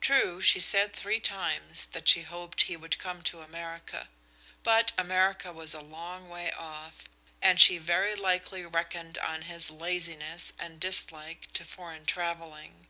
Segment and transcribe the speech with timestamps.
[0.00, 4.08] True, she said three times that she hoped he would come to America;
[4.64, 7.08] but America was a long way off,
[7.40, 12.88] and she very likely reckoned on his laziness and dislike to foreign traveling.